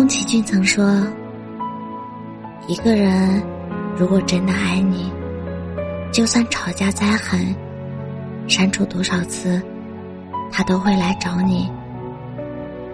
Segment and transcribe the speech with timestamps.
[0.00, 1.06] 宫崎骏曾说
[2.66, 3.42] ：“一个人
[3.98, 5.12] 如果真的爱你，
[6.10, 7.54] 就算吵架再狠，
[8.48, 9.60] 删除多少次，
[10.50, 11.70] 他都会来找你。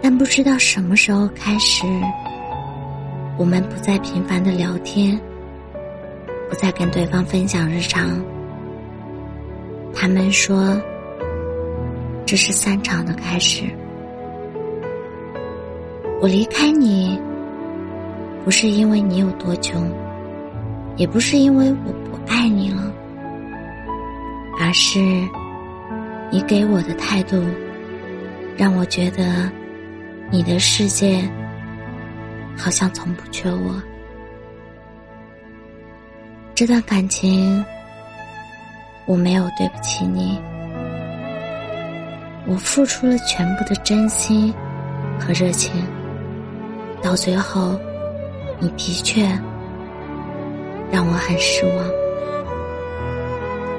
[0.02, 1.86] 但不知道什么时候开始，
[3.38, 5.16] 我们不再频繁的聊天，
[6.50, 8.20] 不再跟对方分享日常。
[9.94, 10.76] 他们说，
[12.26, 13.62] 这是散场的开始。”
[16.18, 17.20] 我离开你，
[18.42, 19.92] 不是因为你有多穷，
[20.96, 22.90] 也不是因为我不爱你了，
[24.58, 24.98] 而是
[26.30, 27.42] 你给我的态度，
[28.56, 29.50] 让我觉得
[30.30, 31.20] 你的世界
[32.56, 33.80] 好像从不缺我。
[36.54, 37.62] 这段感情，
[39.04, 40.40] 我没有对不起你，
[42.46, 44.50] 我付出了全部的真心
[45.20, 45.70] 和热情。
[47.06, 47.78] 到最后，
[48.58, 49.22] 你的确
[50.90, 51.76] 让我很失望。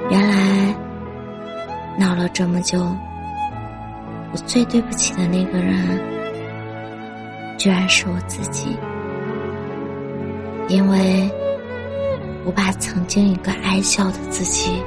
[0.09, 0.73] 原来
[1.99, 2.79] 闹了这么久，
[4.31, 5.99] 我最对不起的那个人，
[7.57, 8.77] 居然是我自己，
[10.69, 11.29] 因为
[12.45, 14.81] 我把曾经一个爱笑的自己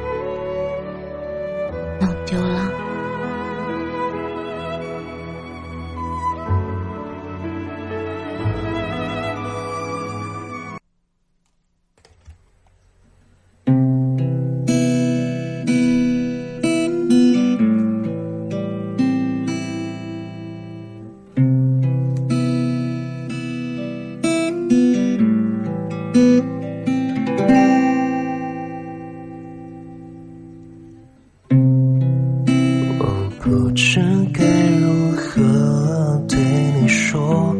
[33.50, 34.00] 不知
[34.32, 34.44] 该
[34.78, 36.38] 如何对
[36.80, 37.52] 你说，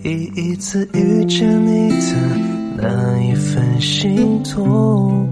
[0.00, 2.14] 第一次遇见你的
[2.76, 5.28] 那一份心动，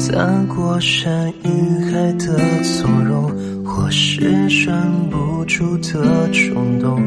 [0.00, 3.30] 踏过山与海的从容，
[3.62, 4.74] 或是忍
[5.10, 6.98] 不住的冲动，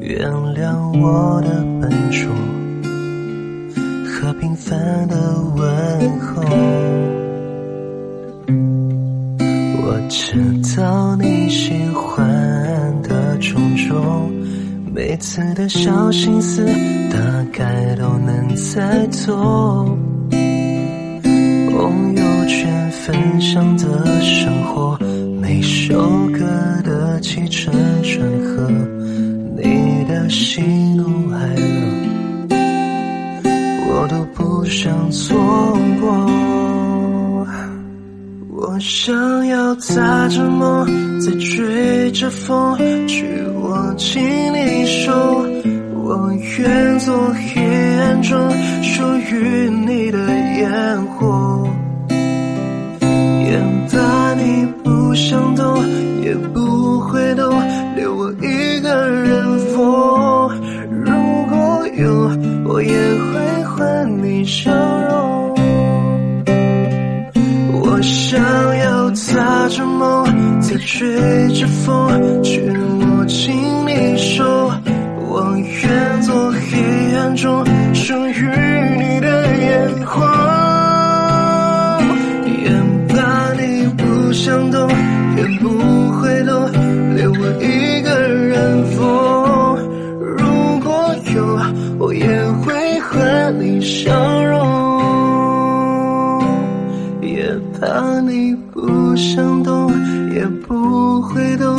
[0.00, 2.28] 原谅我的笨拙
[4.04, 5.16] 和平凡的
[5.55, 5.55] 我
[14.96, 16.64] 每次的小心思
[17.12, 17.18] 大
[17.52, 19.94] 概都能猜透。
[20.30, 24.98] 朋友圈分享的生活，
[25.38, 25.94] 每首
[26.28, 26.40] 歌
[26.82, 27.70] 的起承
[28.02, 28.70] 转合，
[29.54, 31.54] 你的喜怒哀
[32.48, 32.56] 乐，
[33.90, 35.36] 我都不想错
[36.00, 37.46] 过。
[38.48, 40.86] 我想要踏着梦，
[41.18, 42.76] 在追着风，
[43.08, 43.24] 去
[43.62, 44.22] 握紧
[44.52, 45.12] 你手。
[45.94, 47.60] 我愿做黑
[47.98, 48.50] 暗中
[48.82, 50.18] 属于你的
[50.58, 51.68] 烟火，
[53.00, 53.60] 也
[53.90, 55.84] 怕你不想动，
[56.22, 57.50] 也不会动，
[57.96, 60.48] 留我一个人疯。
[60.90, 61.10] 如
[61.50, 62.30] 果有，
[62.66, 65.56] 我也会换你笑容。
[67.72, 68.38] 我想
[68.78, 70.25] 要踏着梦，
[70.78, 73.54] 吹着风，却握紧
[73.86, 74.72] 你手。
[75.28, 77.64] 我愿做黑暗中
[77.94, 78.46] 属于
[78.98, 80.22] 你的烟火，
[82.46, 82.70] 也
[83.08, 84.88] 怕你不想动，
[85.36, 85.68] 也不
[86.20, 86.65] 会动，
[98.46, 99.90] 你不想动，
[100.32, 101.76] 也不会动，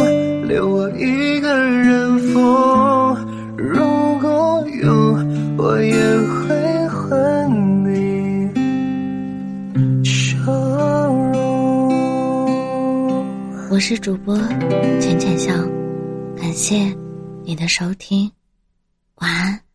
[0.49, 3.15] 留我一个人疯。
[3.55, 3.79] 如
[4.19, 5.17] 果有，
[5.57, 5.95] 我也
[6.27, 6.49] 会
[6.89, 7.49] 还
[7.85, 8.53] 你
[10.03, 10.35] 笑
[11.31, 11.87] 容。
[13.71, 14.37] 我是主播
[14.99, 15.53] 浅浅笑，
[16.35, 16.93] 感谢
[17.45, 18.29] 你的收听，
[19.21, 19.66] 晚安。